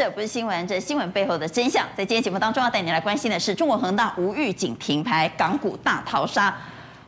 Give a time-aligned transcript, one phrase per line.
[0.00, 1.86] 这不是新闻，这是新闻背后的真相。
[1.94, 6.56] 在今天节目当中，要带你来关心的是中国恒大无预警停牌，港股大逃杀。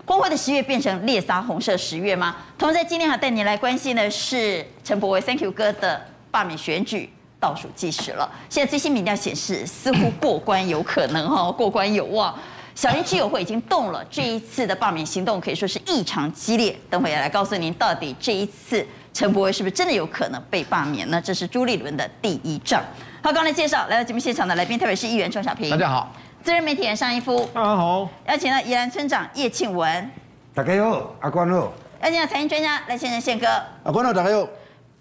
[0.04, 2.36] 光辉的十月变成猎杀红色十月吗？
[2.58, 7.08] 同时在今天还带你来关心的是陈柏惟 Thank you 哥的罢免选举
[7.40, 8.30] 倒数计时了。
[8.50, 12.38] 现在最新民调显示，似乎过关有可能哈，过关有望。
[12.74, 16.78] 小英基友会已经动了，这一次的罢免行动可以说是异常激烈。
[16.90, 18.86] 等会也来告诉您，到底这一次。
[19.14, 21.08] 陈柏惟是不是真的有可能被罢免？
[21.10, 21.20] 呢？
[21.20, 22.82] 这是朱立伦的第一仗。
[23.22, 26.08] 好，刚才介绍来到节目现场的来宾，特别是议员钟小平，大家好；
[26.42, 30.10] 资深媒体人尚一夫，大家好；邀请到宜兰村长叶庆文，
[30.54, 31.70] 大家好；阿关好；
[32.02, 33.46] 邀请到财经专家赖先生宪哥，
[33.84, 34.46] 阿关好，大家好；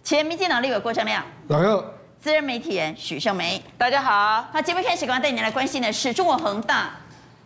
[0.04, 1.84] 前民进党立委郭正亮，大家好；
[2.20, 4.46] 资深媒体人许胜梅，大家好。
[4.52, 6.92] 好，节目开始，刚刚带你来关心的是中国恒大。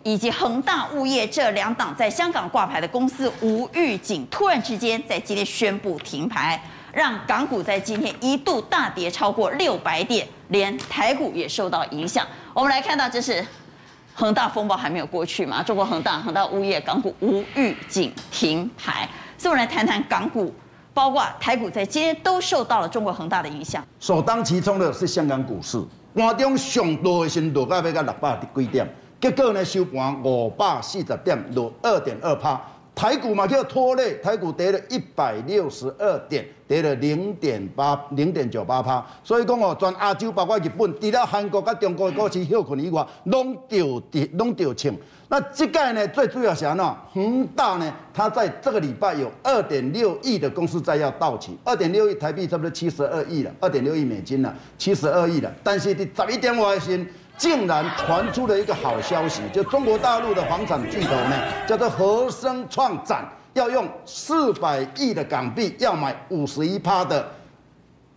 [0.06, 6.62] 以及恒大物业这两档在香港挂牌的公司无预警突然之间在今天宣布停牌，
[6.94, 12.24] 让港股在今天一度大跌超过六百点，连台股也受到影响。
[12.54, 13.44] 我们来看到，这是
[14.14, 15.64] 恒大风暴还没有过去嘛？
[15.64, 19.10] 中国恒大、恒大物业港股无预警停牌，
[19.40, 20.54] 所以我们来谈谈港股，
[20.94, 23.84] 包括台股在今天都受到了中国恒大的影响。
[24.00, 28.88] 首当其冲的是香港股市，盘中上多的深度，大概要到六百几点。
[29.26, 32.62] 结果呢，收盘五百四十点，落二点二趴。
[32.94, 39.04] 台股嘛，就拖累，台股跌了一百六十二点，跌了零点八零点九八趴。
[39.24, 44.96] 所以讲哦，全亚洲包括日本，除了韩国跟中国股市休困以外，拢掉跌，拢掉清。
[45.28, 46.96] 那这个呢，最主要是什么？
[47.12, 55.52] 恒大呢，它在这个礼拜有二点六亿的公司债要到期，二点六亿台币差不多七十二亿了，二点六亿美金了，七十二亿了。
[55.64, 57.04] 但是你十一点外先。
[57.38, 61.36] 竟然传出了一个好消息，就中国大陆的房产巨头呢，
[61.68, 67.30] 叫做和生创展，要用四百亿的港币要买五十一趴的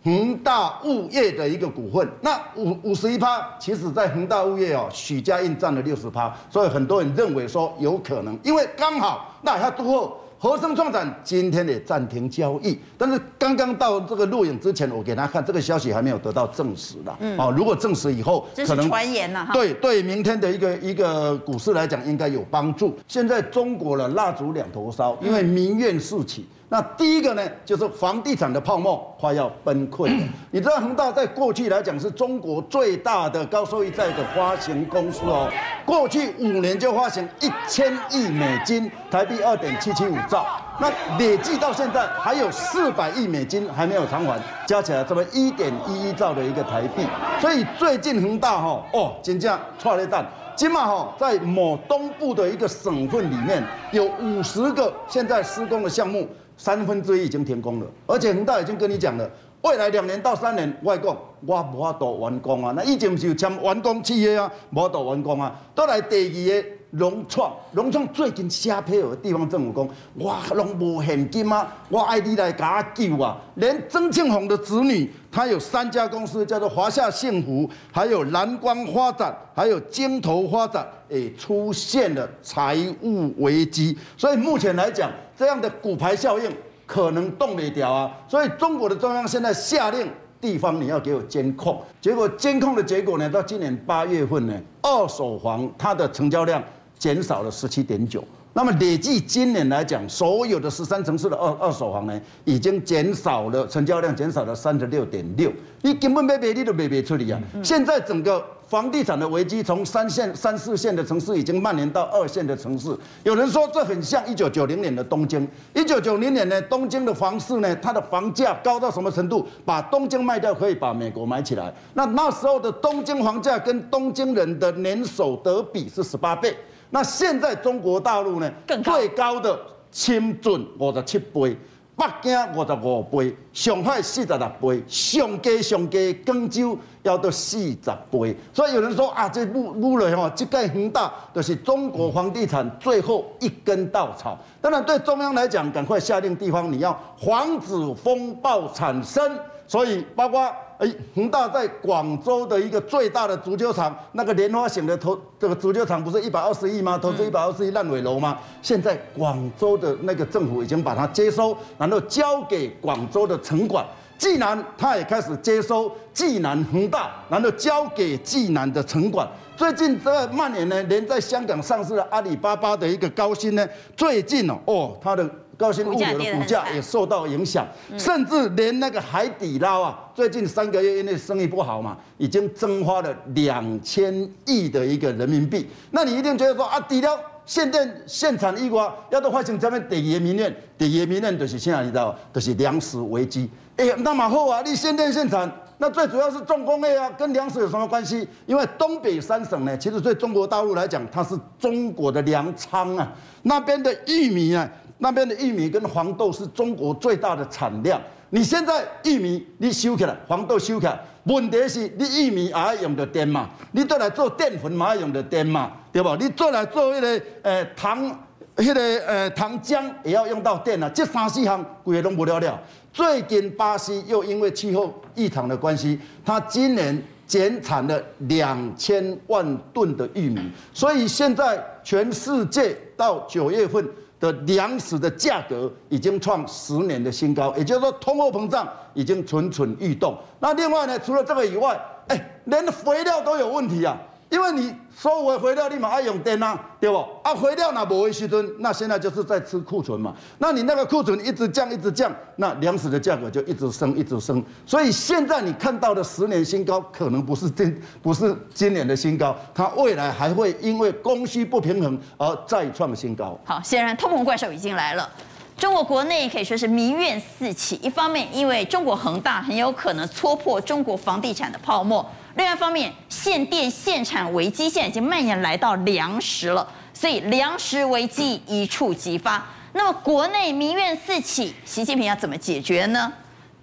[0.03, 2.09] 恒大物业的一个股份。
[2.21, 10.17] 那五五十一趴，其实在恒大物业哦，许家印占了六十趴，所以很多人认为说有可能，因为刚好那他之后。
[10.41, 17.13] 和生创展今天也暂停交易，但是刚刚到这个录影之前，我给大家看这个消息还没有得到证实的。
[17.19, 19.51] 嗯，哦，如果证实以后，可能传言了哈。
[19.51, 22.97] 对对，明天的一个一个股市来讲，应该有帮助。
[23.05, 26.47] 现在中国的蜡烛两头烧，因为民怨四起。
[26.71, 30.23] 那第一个呢，就是房地产的泡沫快要崩溃了。
[30.51, 35.49] 你知道恒大在过去来讲是中国最大的高收益债的发行公司哦，
[35.83, 40.45] 过去五年就发行一千亿美金，台币二点七七五兆。
[40.79, 47.03] 那累计到现在还有四百亿美金还没有偿还，加起来这么一点一一兆的一个台币。
[47.41, 50.23] 所以最近恒大哈哦，金价创了蛋。
[50.55, 56.27] 今嘛哈在某东部的一个省份里面有五十个现在施工的项目。
[56.59, 59.27] 三分之一已经停工了，而且恒大已经跟你讲了，
[59.61, 61.15] 未来两年到三年，外公
[61.45, 62.73] 我无法度完工啊。
[62.75, 65.55] 那以前不是有签完工契约啊，无法度完工啊。
[65.73, 73.37] 都来第二个融创，融创最近瞎配合地方政府讲，哇，拢无现金啊，我爱你来甲我救啊。
[73.55, 83.97] 连曾庆红的子女，他有三家公司，叫做华夏幸福，还有蓝光发展，还有晶投发展，也出现了财务危机。
[84.17, 85.09] 所以目前来讲。
[85.39, 86.51] 这样的骨牌效应
[86.85, 90.11] 可能动不了啊，所以中国的中央现在下令
[90.41, 96.61] 地方你要给我监控，结果监控的结果呢，到今年八月份呢，二手房它的成交量
[96.97, 98.21] 减少了十七点九，
[98.53, 105.51] 那么累计今年来讲，所有的十三城市的二二手房呢，已经减少了成交量减少了三十六点六，
[105.81, 108.43] 你根本没别你都卖不出来啊，现在整个。
[108.69, 112.95] 房地产的危机从三线、三四线的城市已经蔓延到二线的城市。
[113.23, 115.47] 有人说这很像一九九零年的东京。
[115.73, 119.43] 一九九零年呢，东京的房市呢，它的房价高到什么程度？
[119.65, 121.73] 把东京卖掉可以把美国买起来。
[121.95, 126.55] 那那时候的东京房价跟东京人的年所得比是十八倍。
[126.89, 128.51] 那现在中国大陆呢，
[128.83, 129.59] 最高的
[129.91, 131.55] 深圳五十七倍。
[131.95, 144.39] 北京五十五倍，上海四十六倍，上加上加广州要到四十倍，所以有人说啊，这污污了吼，这个恒大就是中国房地产最后一根稻草。
[144.61, 149.37] 当然，对中央来讲，赶快下令地方，你要防止风暴产生。
[149.67, 150.49] 所以，包括
[150.79, 156.97] 哎，恒大在广州的一个最大的足球场，那个莲花型的投这个足球场不是一百二十亿吗？
[156.97, 158.37] 投资一百二十亿烂尾楼吗？
[158.61, 163.85] 现在广州的那个政府已经把它接收，然后交给广州的城管。
[164.17, 169.27] 济南他也开始接收济南恒大，然后交给济南的城管。
[169.57, 173.67] 最近这蔓延呢，连在香港上市的阿里巴巴的一个高薪呢，
[173.97, 175.29] 最近哦，哦，他的。
[175.59, 177.67] 高新物流的股价也受到影响，
[177.97, 184.13] 甚至连那个海底捞啊，最近三个月因为生意不好嘛，已经蒸发了两千
[184.45, 185.67] 亿的一个人民币。
[185.91, 193.49] 那你一定觉得说啊，底料限电限产一瓜，要都发生咱们第二个民怨，第二个民怨就是现在你知道，就是粮食危机。
[193.75, 195.51] 哎、欸，那么好啊，你限电限产。
[195.81, 198.25] 那最主要是重工业啊，跟粮食有什么关系？
[198.45, 203.09] 因为东北三省呢，其实对中国大陆来讲，它是中国的粮仓啊。
[203.43, 204.69] 那边的玉米啊，
[204.99, 207.99] 那边的玉米跟黄豆是中国最大的产量。
[208.29, 213.49] 你现在玉米你收起来，黄豆收起来，问题是你玉米也要用到电嘛？
[213.71, 215.71] 你再来做淀粉嘛，要用到电嘛？
[215.91, 216.15] 对吧？
[216.19, 218.19] 你再来做那个呃糖，
[218.55, 220.87] 那个呃糖浆也要用到电啊。
[220.93, 222.61] 这三四项，规个拢不了了。
[222.93, 233.83] 最近巴西又因为气候异常的关系，它今年减产了两千万吨的玉米，所以现在全世界到九月份
[234.19, 240.17] 的粮食的价格已经创十年的新高，也就是说通货膨胀已经蠢蠢欲动。
[240.39, 243.97] 那另外呢，除了这个以外，哎，连肥料都有问题啊。
[244.29, 246.97] 因为你收回肥料，你马上用电啊，对不？
[247.23, 250.13] 啊，肥料那不会牺牲，那现在就是在吃库存嘛。
[250.37, 254.43] 那你那个库存一直降，一直降，那粮食的价格就一直升，一直升。
[254.67, 263.35] 所以现在你看到的十年新高，可能不是今不是今年的新高，它未来还会因为供需不平衡而再创新高。
[263.45, 265.09] 好，显然通膨怪兽已经来了。
[265.57, 272.05] 中国国内可以说是民怨四起，一方面因为中国恒大很有可能戳破中国房地产的泡沫。
[272.39, 279.45] 另外一方面，限电限产危机现在已经蔓延来到粮食了，所以粮食危机一触即发。
[279.73, 283.11] 那么国内民怨四起，习近平要怎么解决呢？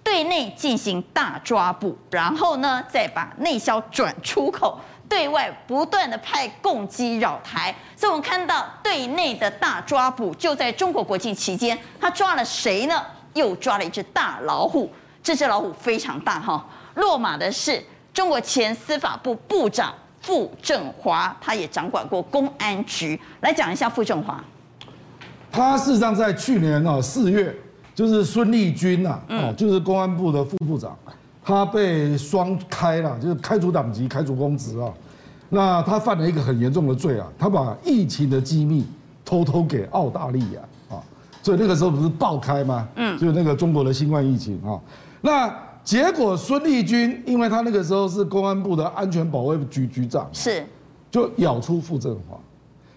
[0.03, 7.73] 对内进行大抓捕，然后呢，再把内销转出口，对外不断的派共机扰台。
[7.95, 13.03] 所以我们看到对内的大抓捕，就在中国国庆期间，他抓了谁呢？
[13.33, 14.93] 又抓了一只大老虎。
[15.23, 16.63] 这只老虎非常大哈，
[16.93, 17.83] 落马的是。
[18.17, 23.19] 中国前司法部部长傅政华，他也掌管过公安局。
[23.41, 24.43] 来讲一下傅政华。
[25.51, 27.55] 他事实上在去年啊四月，
[27.93, 30.97] 就是孙立军呐，哦，就是公安部的副部长，
[31.45, 34.91] 他被双开了，就是开除党籍、开除公职啊。
[35.49, 38.83] 那他犯了一个很严重的罪啊，他把疫情的机密
[39.23, 40.97] 偷偷给澳大利亚啊，
[41.43, 42.87] 所以那个时候不是爆开吗？
[42.95, 44.81] 嗯，就是那个中国的新冠疫情啊，
[45.21, 45.66] 那。
[45.87, 50.67] 结果孙立军，因为他那个时候是公安部的安全保卫局局长，是，
[51.09, 52.37] 就咬出傅政华。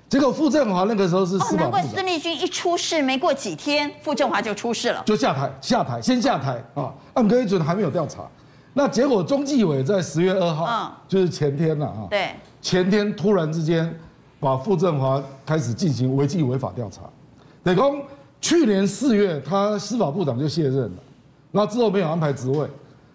[0.08, 1.68] 结果傅政华那个时候是司法部长。
[1.68, 6.92] 哦，难怪孙立军一出事，没过几天，傅政华就出事了，就下台，下台，先下台啊。
[7.14, 8.28] 按规准还没有调查，
[8.74, 12.08] 那结果中纪委在十月二号，嗯，就是前天了啊。
[12.10, 13.96] 对，前天突然之间
[14.40, 17.02] 把傅政华开始进行违纪违法调查。
[17.62, 18.02] 等于
[18.40, 20.96] 去年四月他司法部长就卸任了，
[21.52, 22.66] 然后之后没有安排职位。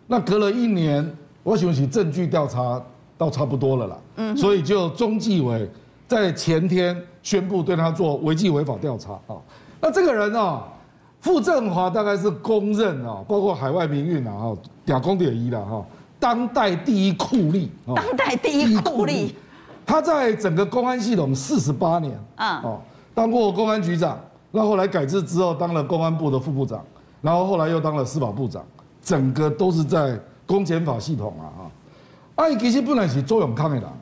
[0.08, 1.10] 那隔了一年，
[1.44, 2.82] 我想起证据调查
[3.18, 5.70] 到差不多了啦，嗯，所以就中纪委
[6.08, 9.14] 在前天宣布对他做违纪违法调查。
[9.28, 9.36] 啊。
[9.82, 10.64] 那这个人啊，
[11.22, 15.86] 傅政华大概是公认啊，包括海外民运啊，哈，亚公点一了哈，
[16.20, 19.32] 当代第一酷吏，当代第一酷吏，
[19.86, 22.80] 他在整个公安系统四十八年，啊，哦，
[23.14, 24.20] 当过公安局长，
[24.52, 26.84] 那后来改制之后当了公安部的副部长，
[27.26, 28.64] 然后后来又当了司法部长。
[29.02, 31.62] 整个都是在公检法系统啊啊！
[32.38, 33.94] 哎，其实本来是周永康的啦，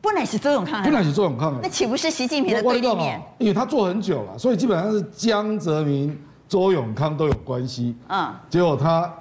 [0.00, 3.20] 本来是周永康，本来是周永康的，那岂不是习近平的对立面？
[3.38, 6.16] 因为他做很久了，所以基本上是江泽民、
[6.48, 7.96] 周永康都有关系。
[8.08, 9.12] 嗯，结果他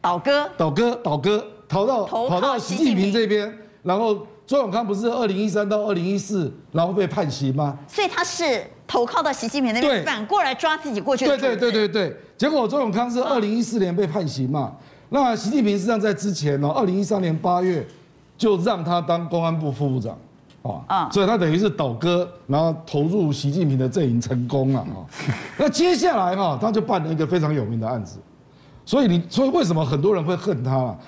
[0.00, 7.78] 倒戈，倒戈，倒戈，逃到跑到习近平这边，然后周永康不是二零一三到二零一四，然后被判刑吗？
[7.86, 8.64] 所以他是。
[8.86, 11.36] 投靠到习近平那边，反过来抓自己过去的。
[11.38, 14.72] 对对对对对，结果周永康是二零一四年被判刑嘛，
[15.08, 17.86] 那习近平实际上在之前呢，二零一三年八月
[18.36, 20.16] 就让他当公安部副部长，
[20.86, 24.96] 啊，所以他等于是倒戈，然后投入习近平的阵营成功了啊。
[25.58, 28.18] 那接下来哈，他就办了一个非常有名的案子，
[28.84, 30.76] 所以你所以为什么很多人会恨他？
[30.76, 30.98] 啊？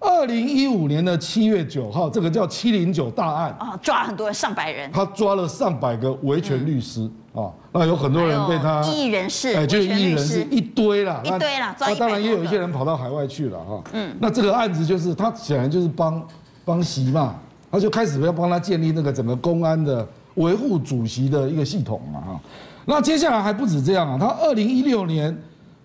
[0.00, 3.56] 二零一五年的七月九号，这个叫七零九大案。
[3.58, 7.10] 啊，抓很多人，上百人，他抓了上百个维权律师。
[7.34, 11.74] 啊，那有很多人被他异议人士，哎，就是异议人士一堆啦，一堆啦。
[11.80, 13.82] 那当然也有一些人跑到海外去了哈。
[13.92, 16.24] 嗯，那这个案子就是他显然就是帮
[16.64, 17.34] 帮习嘛，
[17.72, 22.40] 他就开始要帮他建立那个整个公安的维护主席的一个系统嘛哈。
[22.86, 25.36] 那接下来还不止这样啊，他二零一六年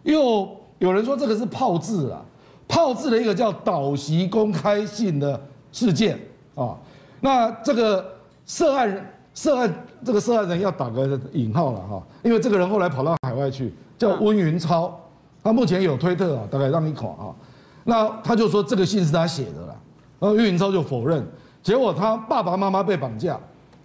[0.04, 2.22] 又有人说这个是炮制啊，
[2.68, 5.42] 炮制了一个叫倒习公开信的
[5.72, 6.20] 事件
[6.54, 6.78] 啊。
[7.22, 8.06] 那这个
[8.46, 9.04] 涉案人
[9.40, 9.74] 涉案。
[10.02, 14.98] 这个涉案人要打个引号了哈，因为这个人后来跑到海外去，叫温云超，
[15.44, 17.36] 他目前有推特啊，大概让你看啊。
[17.84, 19.76] 那他就说这个信是他写的了，
[20.20, 21.22] 然后温云超就否认，
[21.62, 23.38] 结果他爸爸妈妈被绑架，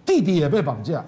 [0.07, 1.05] 弟弟也被绑架，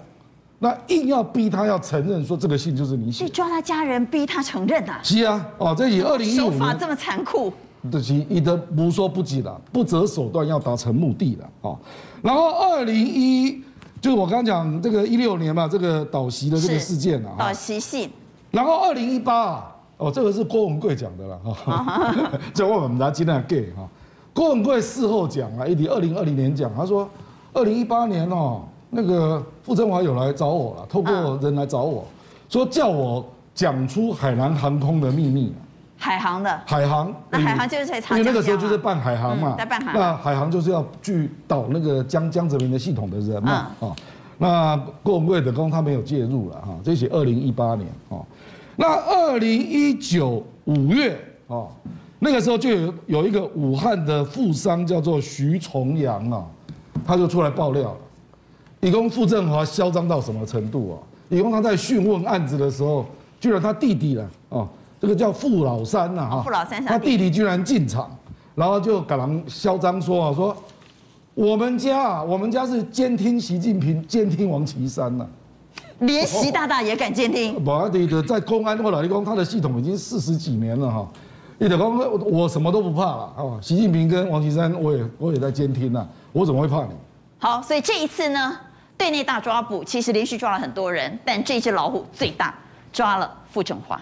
[0.59, 4.99] 那硬要逼他要承认说这个信就是你写的，去抓他家人逼他承认啊？
[5.03, 7.53] 是啊，哦，这以二零一五年，手法这么残酷，
[7.89, 11.79] 对，其一的无所不及了，不择手段要达成目的了哦。
[12.21, 13.63] 然后二零一，
[13.99, 18.09] 就是我刚刚讲这个一六年嘛，这个导席的这个事件啊，导席信。
[18.51, 19.65] 然后二零一八，
[19.97, 23.87] 哦，这个是郭文贵讲的了哈，就 我们拿今天给哈，
[24.33, 27.09] 郭文贵事后讲啊，一点二零二零年讲，他说
[27.53, 32.05] 二零一八年哦，那个傅政华有来找我了，透过人来找我
[32.49, 35.53] 说叫我讲出海南航空的秘密。
[35.99, 40.01] 海航的海航，那海航就是在长江，因为那个时候就是办海航嘛，在办海航。
[40.01, 43.95] 那海航就是要去导那个江江泽民的系统的人嘛，啊，
[44.37, 48.23] 那郭文贵的工他没有介入了哈，这是二零一八年哦。
[48.75, 51.67] 那二零一九五月哦，
[52.19, 56.45] 那个时候就有有一个武汉的富商叫做徐重阳啊，
[57.05, 57.97] 他就出来爆料了，
[58.81, 60.95] 以供傅政华嚣张到什么程度啊？
[61.29, 63.03] 以供他在讯问案子的时候，
[63.39, 64.67] 居然他弟弟了啊。
[64.99, 68.09] 这个叫傅老三呐，哈，傅老三，他弟弟居然进场，
[68.55, 70.55] 然后就赶忙嚣张说啊，说
[71.35, 75.27] 我们家啊，我们家是监听习近平，监听王岐山呐，
[75.99, 77.53] 连习大大也敢监听？
[77.63, 81.07] 不，他的在公安或老立功，他的系统已经四十几年了哈，
[81.59, 81.97] 你的公
[82.31, 86.89] 我什么都不怕了啊，习近平跟王岐山我也我也在监听呐，我怎么会怕你？
[87.37, 88.57] 好，所以这一次呢，
[88.97, 92.51] 对内大抓捕，其实连续抓了很多人，但这只老虎最大，
[92.91, 94.01] 抓了傅政华。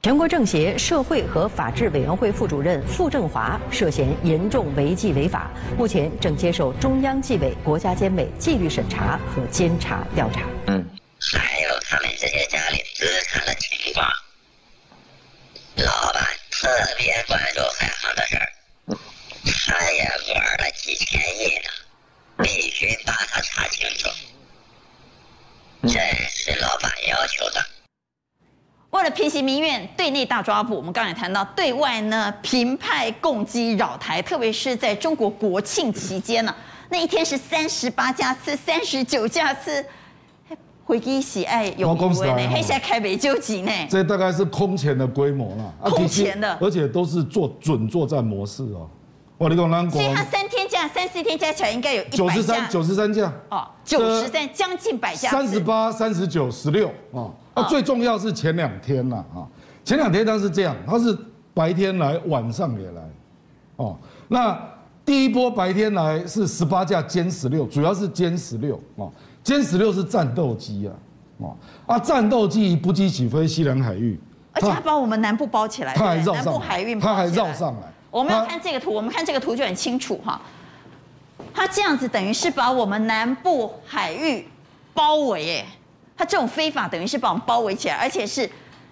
[0.00, 10.42] 全国政协社会和法制委员会副主任傅政华涉嫌严重违纪违法，目前正接受中央纪委国家监委纪律审查和监察调查。
[10.68, 10.86] 嗯，
[11.32, 14.08] 还有他们这些家里资产的情况，
[15.78, 18.48] 老板特别关注海航的事儿，
[19.66, 24.08] 他也玩了几千亿呢，必须把他查清楚，
[25.82, 25.98] 这
[26.30, 27.66] 是老板要求的。
[28.90, 30.74] 为了平息民怨，对内大抓捕。
[30.74, 36.54] 我们刚才谈到，对外呢平派共机扰台，特别是在中国国庆期间呢，
[36.88, 39.84] 那一天是三十八架次、三十九架次，
[40.86, 42.48] 飞机喜爱有无呢？
[42.48, 43.70] 还是开美洲机呢？
[43.90, 48.88] 这大概是空前的规模了，空前的，而且都是做准作战模式哦。
[49.36, 57.28] 哇你讲南国，所以它三天架、三四天加起来应该有九十三、九十三架哦，九十三将近百架，三十八、三十九、十六啊。
[57.60, 59.46] 那最重要是前两天呐啊，
[59.84, 61.16] 前两天他是这样，他是
[61.52, 63.02] 白天来，晚上也来，
[63.76, 63.96] 哦，
[64.28, 64.58] 那
[65.04, 69.08] 第一波白天来是十八架歼十六，主要是歼十六啊，
[69.42, 70.92] 歼十六是战斗机啊，
[71.38, 71.56] 哦。
[71.86, 74.20] 啊，战斗机不计起飞西南海域，
[74.52, 77.92] 而且它把我们南部包起来，它还绕上，南部海域他还绕上来。
[78.10, 80.40] 我们要看这个图，我们看这个图就很清楚哈，
[81.54, 84.46] 它这样子等于是把我们南部海域
[84.92, 85.66] 包围诶。
[86.18, 88.50] 他这种非法等于是把我们包围起来，而且是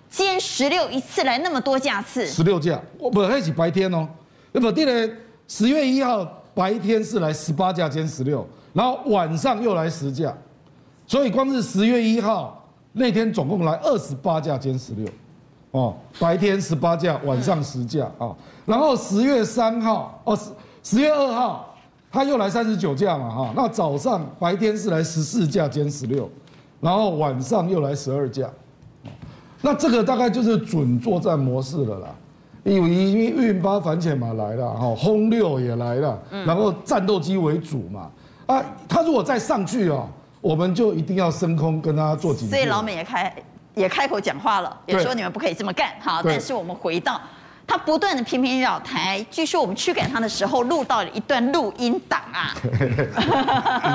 [0.08, 4.08] 歼十六一次来那么多架次，十六架，我不还是白天哦，
[4.52, 5.10] 那么第二
[5.48, 10.32] 十月一号白天是来十八架歼十六，然后晚上又来十架，
[11.04, 15.08] 所以光是十月一号那天总共来二十八架歼十六，
[15.72, 18.32] 哦，白天十八架，晚上十架啊，
[18.64, 20.52] 然后十月三号哦十
[20.84, 21.76] 十月二号
[22.12, 26.30] 他又来三十九架嘛哈，那早上白天是来十四架歼十六。
[26.80, 28.48] 然后晚上又来十二架，
[29.62, 32.08] 那这个大概就是准作战模式了啦。
[32.64, 38.10] 因为因为运八反潜嘛来了，哈，轰六也来了，然后战斗机为主嘛。
[38.46, 40.08] 啊，他如果再上去哦，
[40.40, 42.48] 我们就一定要升空跟他做警。
[42.48, 43.34] 所以老美也开
[43.74, 45.92] 也开口讲话了，也说你们不可以这么干。
[46.00, 47.20] 好，但是我们回到。
[47.66, 52.54] 他不断的频频扰台，据说我们驱赶他的时候录到了一段录音档啊。
[52.66, 52.76] 你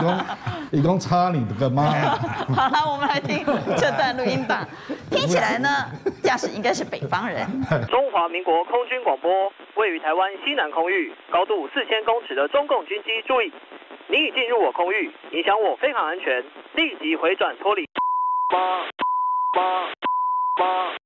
[0.01, 0.25] 讲，
[0.71, 1.83] 你讲插你的个妈！
[2.51, 3.45] 好了，我们来听
[3.77, 4.67] 这段录音档，
[5.09, 5.69] 听起来呢，
[6.21, 7.47] 驾驶应该是北方人。
[7.87, 9.31] 中华民国空军广播，
[9.75, 13.51] 位于台湾西南空域，高度四千公尺的中共军机注意，
[14.09, 16.43] 你已进入我空域，影响我飞行安全，
[16.75, 17.87] 立即回转脱离。
[18.51, 18.83] 妈
[19.55, 19.87] 妈
[20.59, 21.00] 妈。